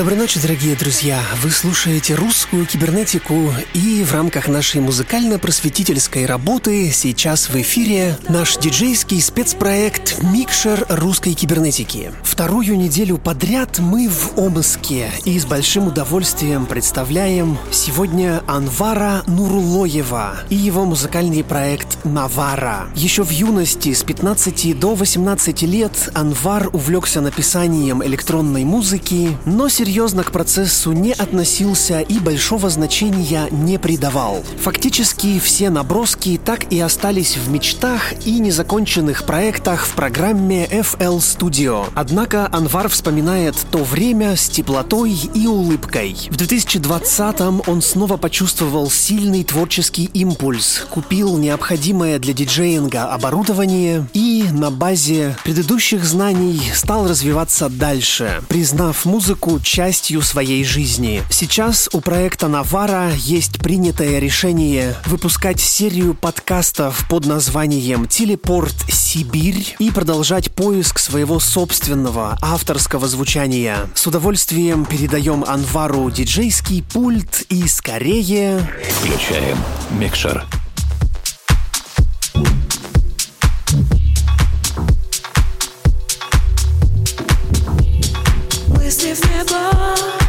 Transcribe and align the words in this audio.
Доброй 0.00 0.16
ночи, 0.16 0.40
дорогие 0.40 0.74
друзья! 0.76 1.20
Вы 1.42 1.50
слушаете 1.50 2.14
русскую 2.14 2.64
кибернетику 2.64 3.52
и 3.74 4.02
в 4.02 4.14
рамках 4.14 4.48
нашей 4.48 4.80
музыкально-просветительской 4.80 6.24
работы 6.24 6.90
сейчас 6.90 7.50
в 7.50 7.56
эфире 7.56 8.16
наш 8.26 8.56
диджейский 8.56 9.20
спецпроект 9.20 10.22
«Микшер 10.22 10.86
русской 10.88 11.34
кибернетики». 11.34 12.12
Вторую 12.22 12.78
неделю 12.78 13.18
подряд 13.18 13.78
мы 13.78 14.08
в 14.08 14.38
Омске 14.38 15.10
и 15.26 15.38
с 15.38 15.44
большим 15.44 15.88
удовольствием 15.88 16.64
представляем 16.64 17.58
сегодня 17.70 18.42
Анвара 18.46 19.22
Нурулоева 19.26 20.38
и 20.48 20.54
его 20.54 20.86
музыкальный 20.86 21.44
проект 21.44 22.02
«Навара». 22.04 22.88
Еще 22.94 23.22
в 23.22 23.30
юности, 23.30 23.92
с 23.92 24.02
15 24.02 24.80
до 24.80 24.94
18 24.94 25.60
лет, 25.64 26.08
Анвар 26.14 26.70
увлекся 26.72 27.20
написанием 27.20 28.02
электронной 28.02 28.64
музыки, 28.64 29.36
но 29.44 29.68
серьезно 29.68 29.89
серьезно 29.90 30.22
к 30.22 30.30
процессу 30.30 30.92
не 30.92 31.10
относился 31.10 31.98
и 31.98 32.20
большого 32.20 32.70
значения 32.70 33.48
не 33.50 33.76
придавал. 33.76 34.44
Фактически 34.62 35.40
все 35.40 35.68
наброски 35.68 36.40
так 36.42 36.72
и 36.72 36.78
остались 36.78 37.36
в 37.36 37.50
мечтах 37.50 38.00
и 38.24 38.38
незаконченных 38.38 39.24
проектах 39.24 39.84
в 39.84 39.94
программе 39.94 40.66
FL 40.66 41.18
Studio. 41.18 41.88
Однако 41.96 42.48
Анвар 42.52 42.88
вспоминает 42.88 43.56
то 43.72 43.78
время 43.78 44.36
с 44.36 44.48
теплотой 44.48 45.10
и 45.10 45.48
улыбкой. 45.48 46.14
В 46.30 46.36
2020-м 46.36 47.62
он 47.66 47.82
снова 47.82 48.16
почувствовал 48.16 48.92
сильный 48.92 49.42
творческий 49.42 50.04
импульс, 50.14 50.86
купил 50.88 51.36
необходимое 51.36 52.20
для 52.20 52.32
диджеинга 52.32 53.12
оборудование 53.12 54.06
и 54.12 54.44
на 54.52 54.70
базе 54.70 55.36
предыдущих 55.42 56.04
знаний 56.04 56.60
стал 56.76 57.08
развиваться 57.08 57.68
дальше, 57.68 58.40
признав 58.46 59.04
музыку 59.04 59.58
частью 59.70 60.20
своей 60.22 60.64
жизни. 60.64 61.22
Сейчас 61.30 61.88
у 61.92 62.00
проекта 62.00 62.48
Навара 62.48 63.12
есть 63.14 63.58
принятое 63.60 64.18
решение 64.18 64.96
выпускать 65.06 65.60
серию 65.60 66.14
подкастов 66.14 67.06
под 67.08 67.26
названием 67.26 68.08
«Телепорт 68.08 68.74
Сибирь» 68.90 69.76
и 69.78 69.92
продолжать 69.92 70.50
поиск 70.50 70.98
своего 70.98 71.38
собственного 71.38 72.36
авторского 72.42 73.06
звучания. 73.06 73.88
С 73.94 74.08
удовольствием 74.08 74.84
передаем 74.84 75.44
Анвару 75.44 76.10
диджейский 76.10 76.82
пульт 76.82 77.44
и 77.48 77.68
скорее... 77.68 78.68
Включаем 78.98 79.56
микшер. 79.92 80.44
В 89.80 90.19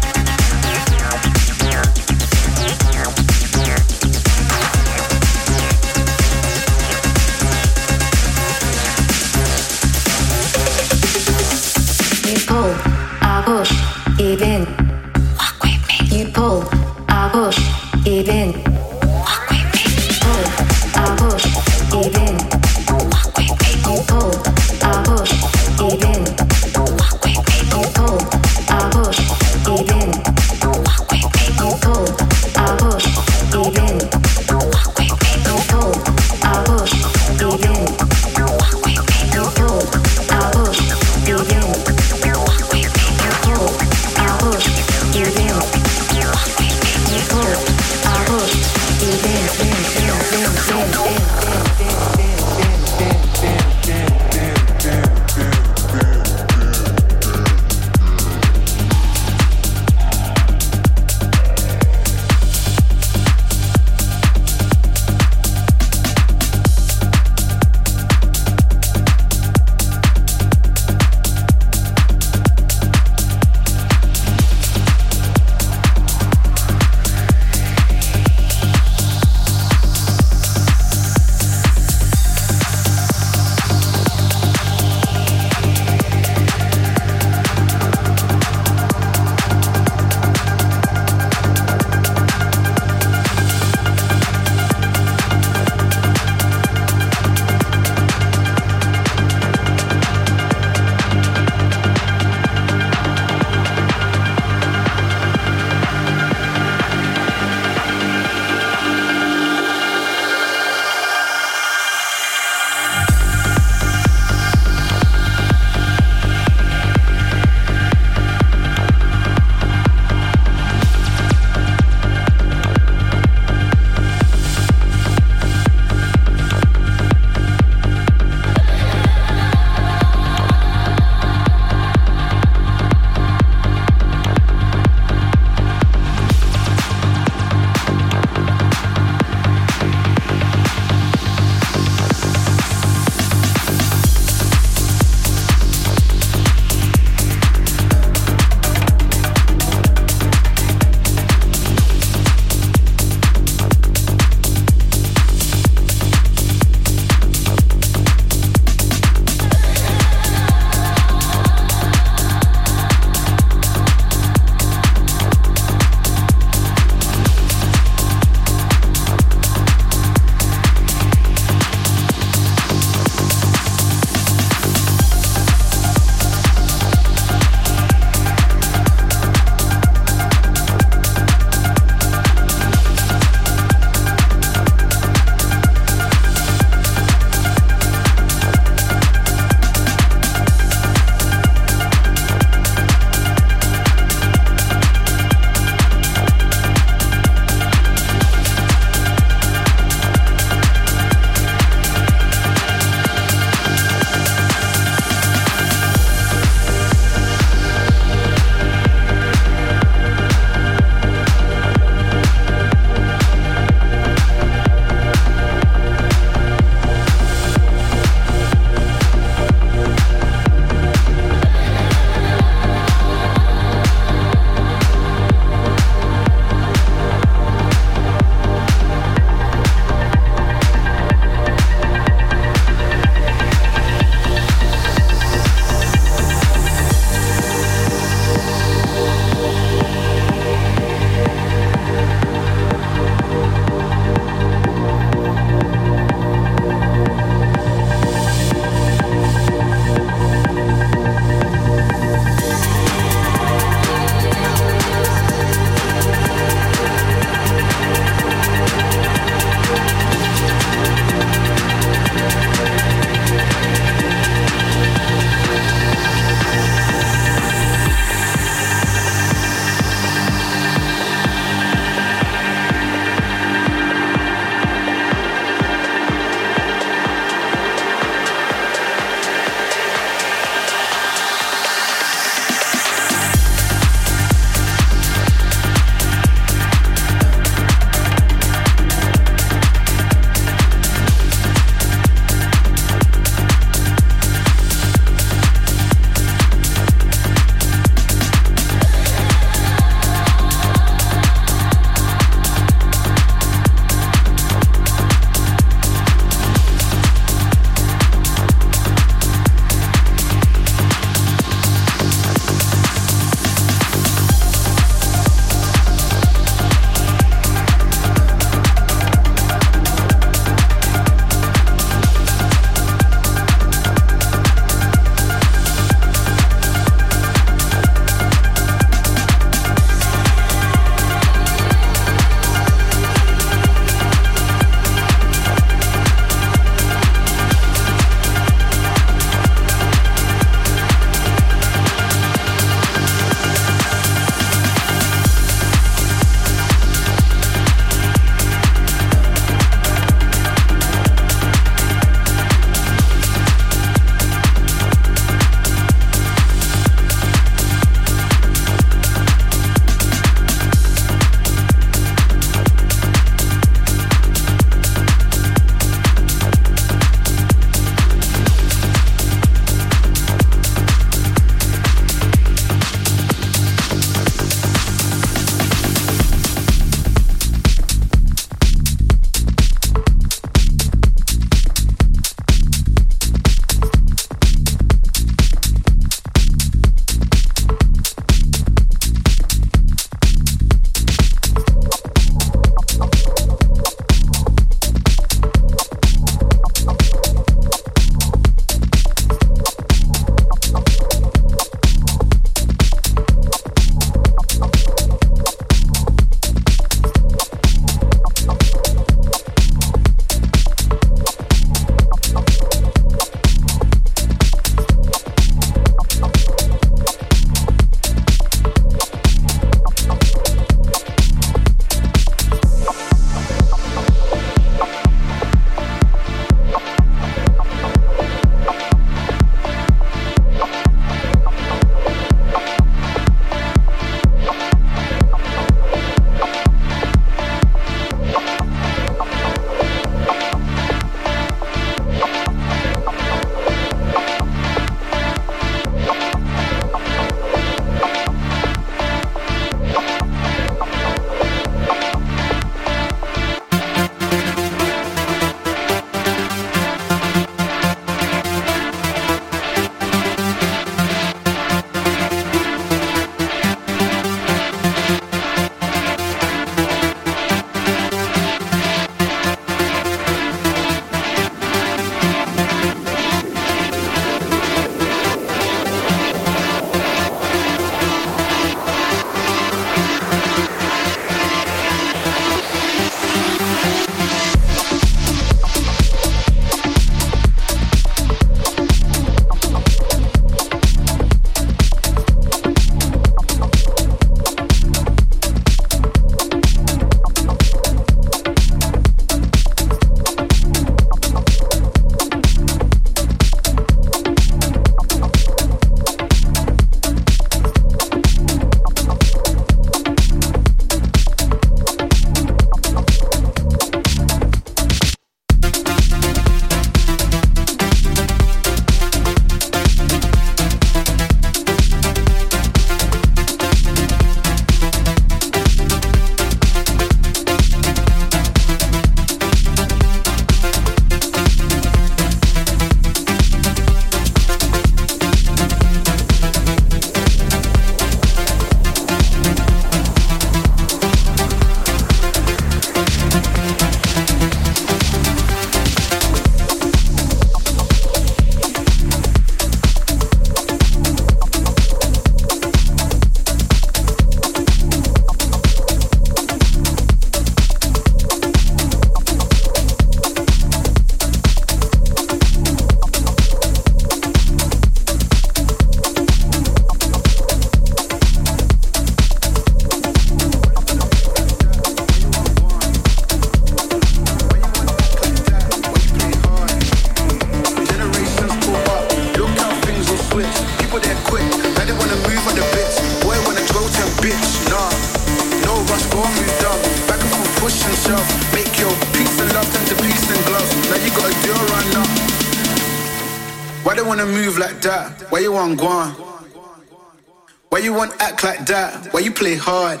that? 598.66 599.12
Why 599.12 599.20
you 599.20 599.30
play 599.30 599.54
hard? 599.54 600.00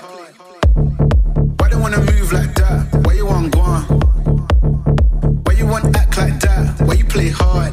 Why 1.58 1.68
they 1.68 1.76
wanna 1.76 1.98
move 1.98 2.32
like 2.32 2.54
that? 2.56 3.02
Why 3.04 3.14
you 3.14 3.26
want 3.26 3.52
gone? 3.52 3.82
Why 5.44 5.52
you 5.54 5.66
want 5.66 5.96
act 5.96 6.16
like 6.18 6.40
that? 6.40 6.80
Why 6.80 6.94
you 6.94 7.04
play 7.04 7.28
hard? 7.28 7.72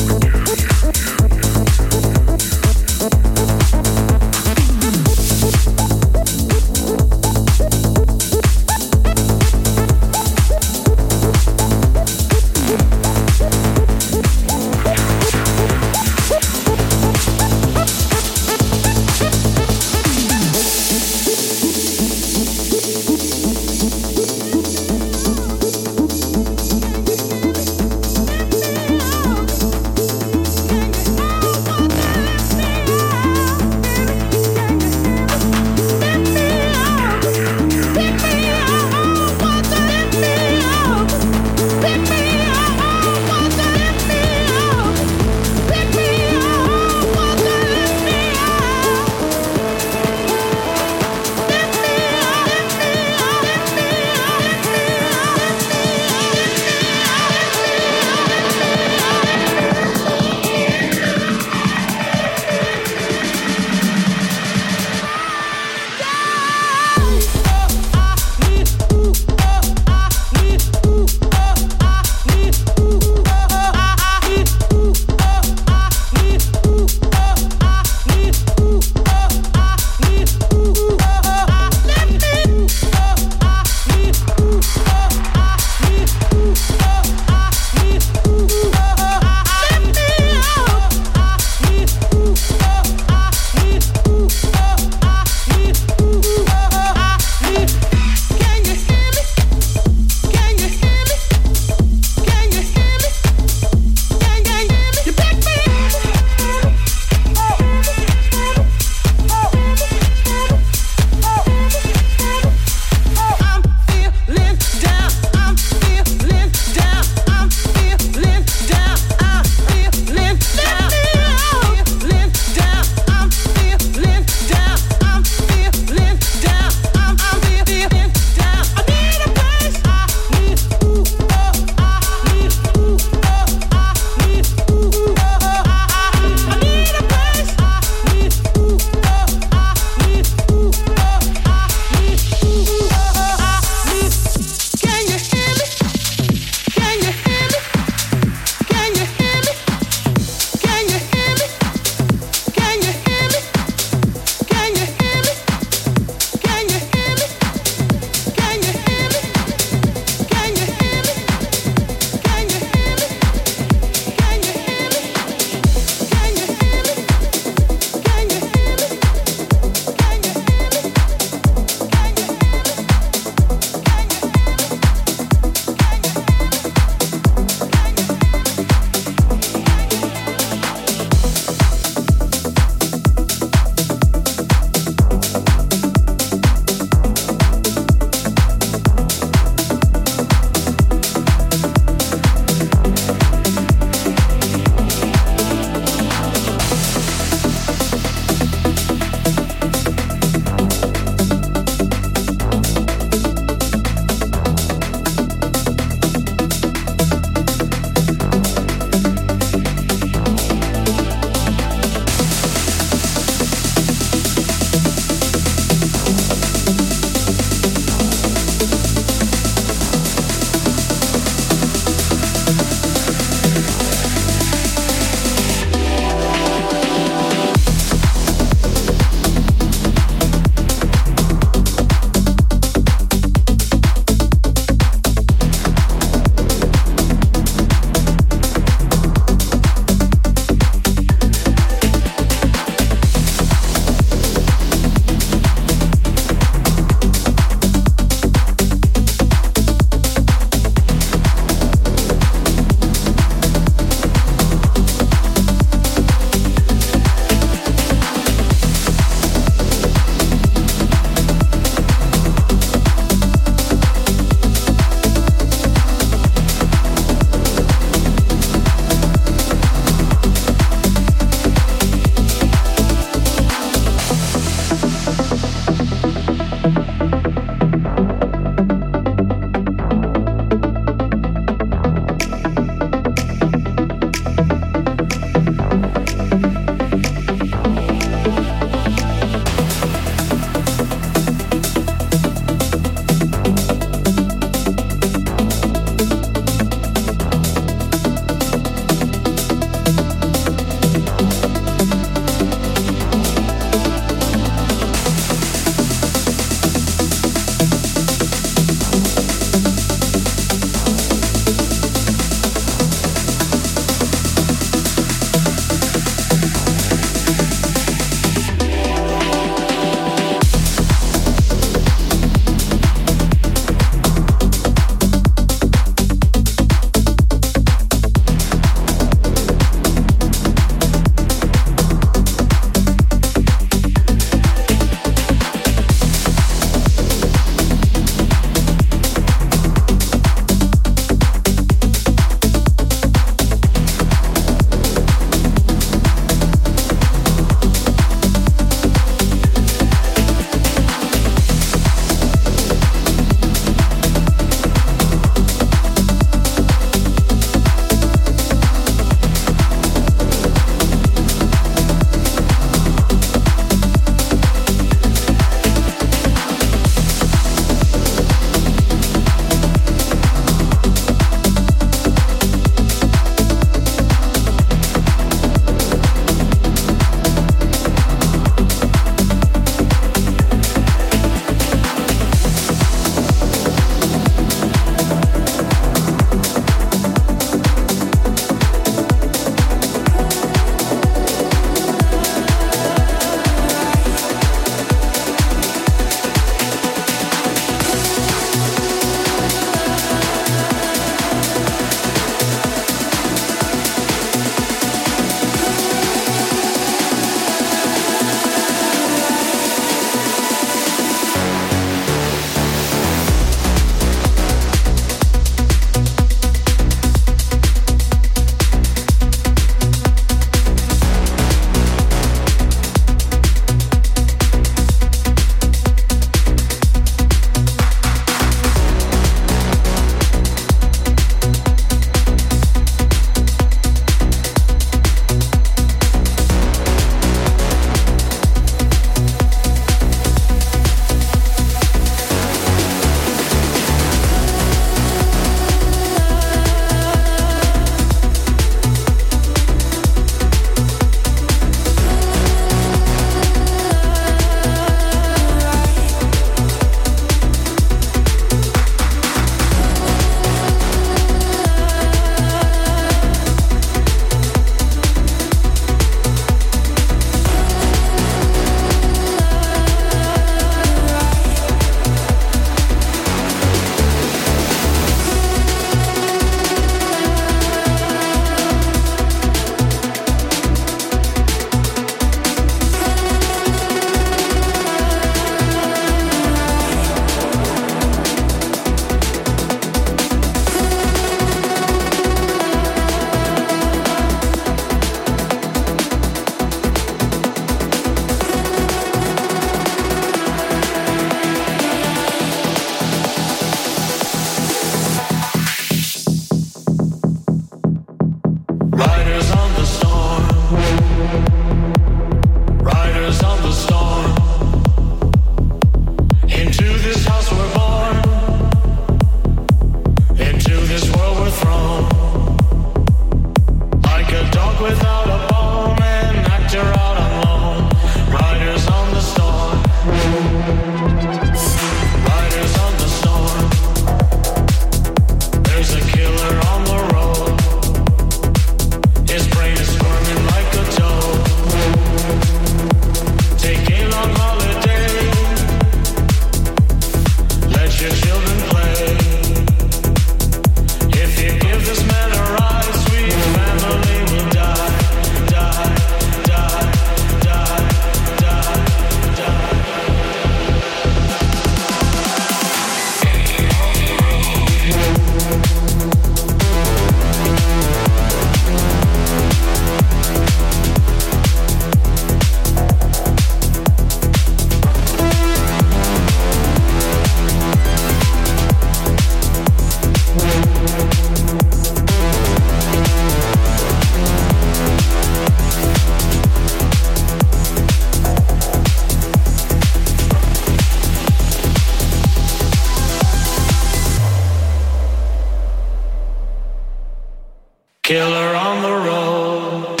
Killer 598.08 598.56
on 598.56 598.80
the 598.80 598.88
road. 598.88 600.00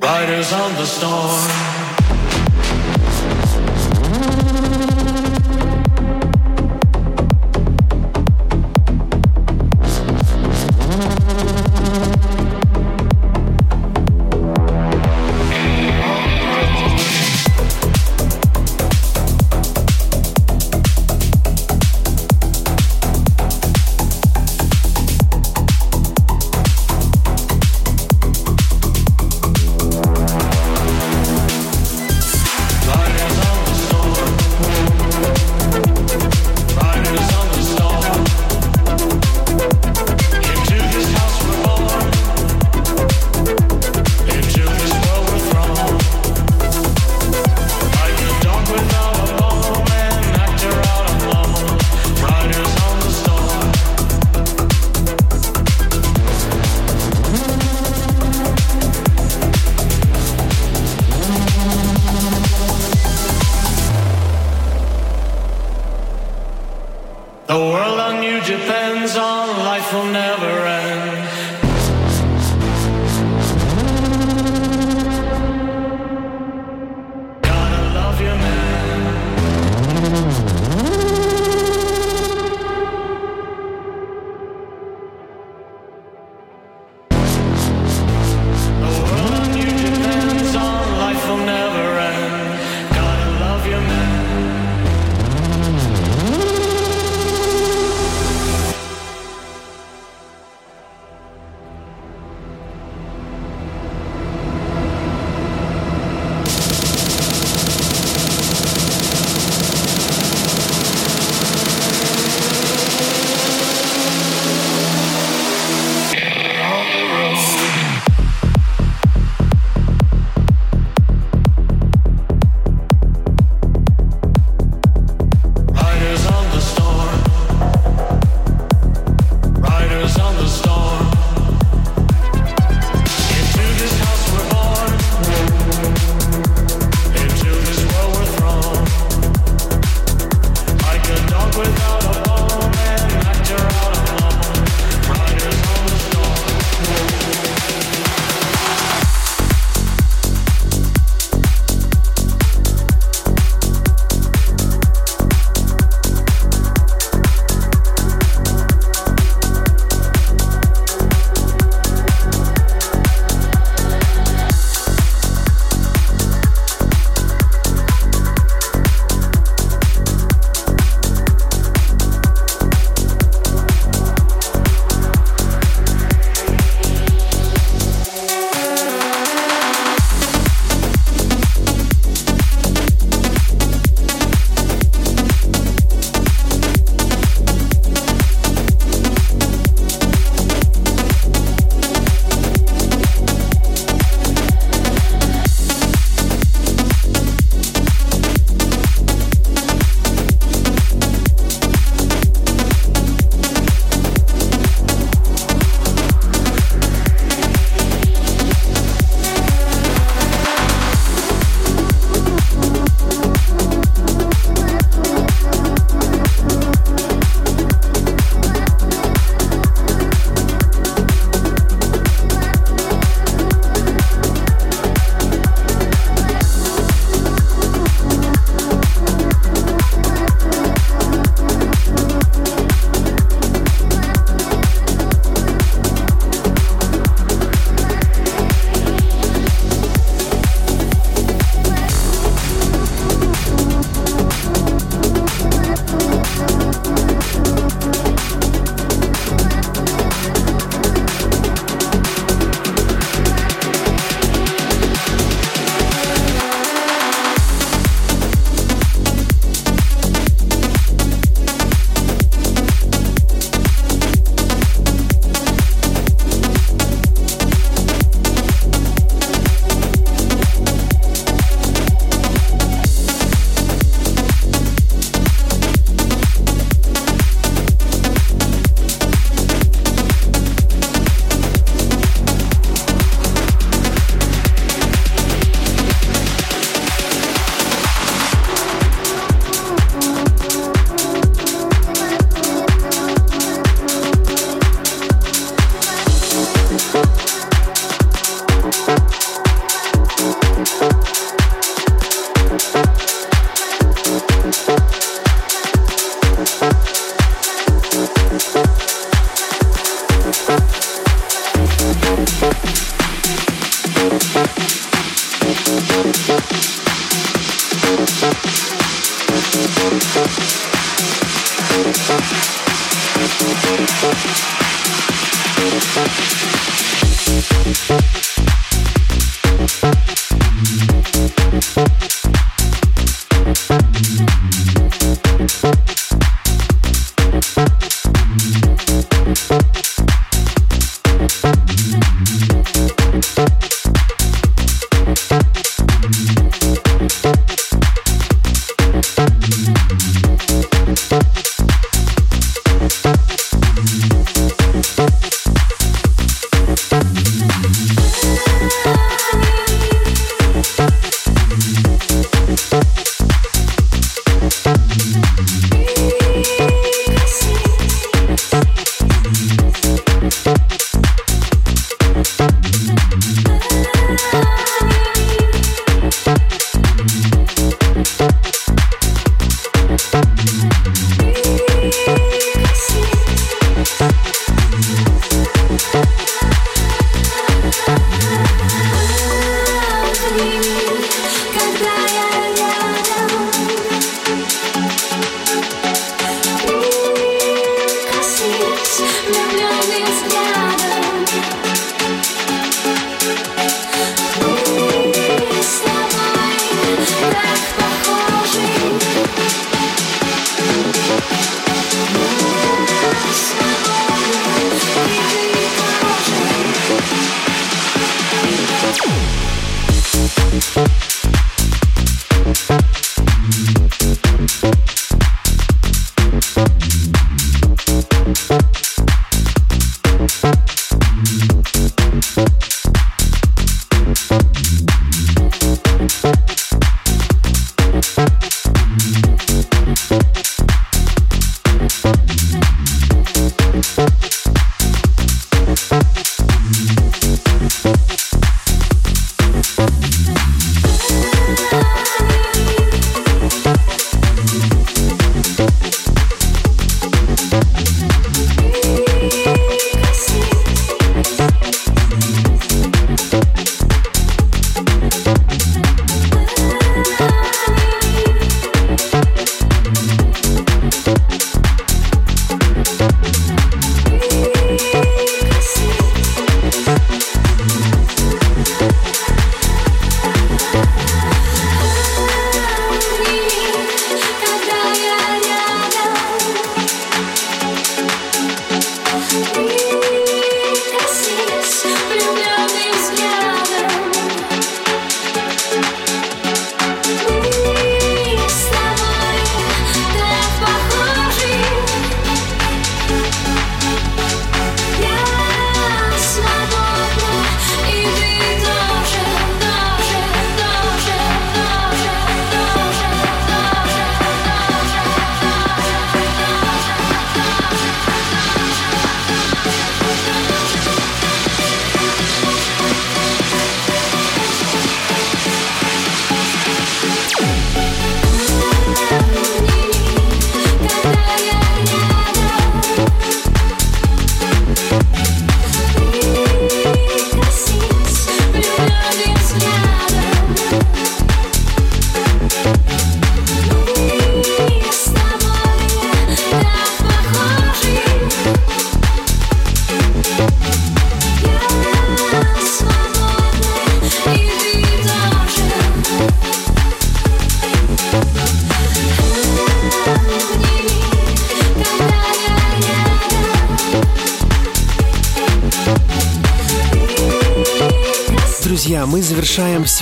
Riders 0.00 0.52
on 0.52 0.74
the 0.76 0.86
storm. 0.86 1.43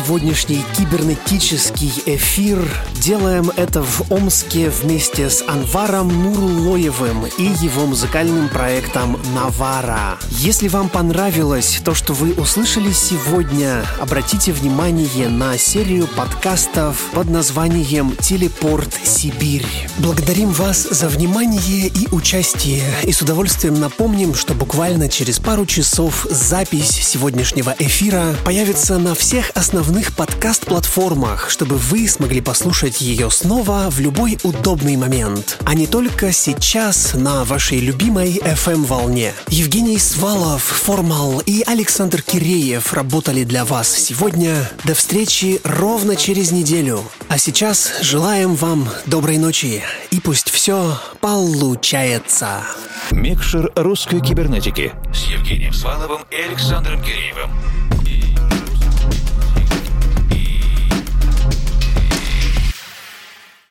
Сегодняшний 0.04 0.64
кибернетический 0.76 1.92
эфир. 2.06 2.58
Делаем 2.94 3.50
это 3.56 3.82
в 3.82 4.10
Омске 4.10 4.68
вместе 4.68 5.30
с 5.30 5.42
Анваром 5.46 6.08
Нурлоевым 6.08 7.26
и 7.26 7.42
его 7.42 7.86
музыкальным 7.86 8.48
проектом 8.48 9.20
«Навара». 9.34 10.18
Если 10.44 10.66
вам 10.66 10.88
понравилось 10.88 11.80
то, 11.84 11.94
что 11.94 12.14
вы 12.14 12.32
услышали 12.32 12.90
сегодня, 12.90 13.86
обратите 14.00 14.50
внимание 14.50 15.28
на 15.28 15.56
серию 15.56 16.08
подкастов 16.08 17.00
под 17.12 17.30
названием 17.30 18.16
«Телепорт 18.16 18.92
Сибирь». 19.04 19.64
Благодарим 19.98 20.50
вас 20.50 20.88
за 20.90 21.06
внимание 21.08 21.86
и 21.86 22.08
участие. 22.10 22.82
И 23.04 23.12
с 23.12 23.22
удовольствием 23.22 23.78
напомним, 23.78 24.34
что 24.34 24.54
буквально 24.54 25.08
через 25.08 25.38
пару 25.38 25.64
часов 25.64 26.26
запись 26.28 26.90
сегодняшнего 26.90 27.76
эфира 27.78 28.34
появится 28.44 28.98
на 28.98 29.14
всех 29.14 29.52
основных 29.54 30.12
подкаст-платформах, 30.16 31.50
чтобы 31.50 31.76
вы 31.76 32.08
смогли 32.08 32.40
послушать 32.40 33.00
ее 33.00 33.30
снова 33.30 33.86
в 33.90 34.00
любой 34.00 34.40
удобный 34.42 34.96
момент, 34.96 35.58
а 35.64 35.74
не 35.74 35.86
только 35.86 36.32
сейчас 36.32 37.14
на 37.14 37.44
вашей 37.44 37.78
любимой 37.78 38.40
FM-волне. 38.42 39.34
Евгений 39.46 40.00
Свалов, 40.32 40.62
Формал 40.62 41.40
и 41.44 41.62
Александр 41.66 42.22
Киреев 42.22 42.94
работали 42.94 43.44
для 43.44 43.66
вас 43.66 43.90
сегодня. 43.90 44.66
До 44.84 44.94
встречи 44.94 45.60
ровно 45.62 46.16
через 46.16 46.52
неделю. 46.52 47.04
А 47.28 47.36
сейчас 47.36 48.00
желаем 48.00 48.54
вам 48.54 48.88
доброй 49.04 49.36
ночи 49.36 49.82
и 50.10 50.20
пусть 50.20 50.48
все 50.48 50.98
получается. 51.20 52.62
Микшер 53.10 53.72
русской 53.76 54.22
кибернетики 54.22 54.94
с 55.12 55.24
Евгением 55.24 55.74
Сваловым 55.74 56.22
и 56.30 56.36
Александром 56.36 57.02
Киреевым. 57.02 57.50